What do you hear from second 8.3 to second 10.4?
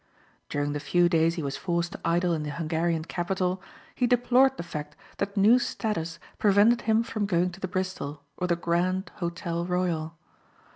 or the Grand Hotel Royal.